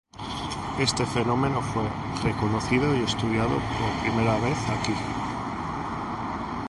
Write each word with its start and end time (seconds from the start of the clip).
Este 0.79 1.05
fenómeno 1.05 1.61
fue 1.61 1.83
reconocido 2.23 2.97
y 2.97 3.03
estudiado 3.03 3.53
por 3.53 4.01
primera 4.01 4.33
vez 4.39 4.57
aquí. 4.69 4.93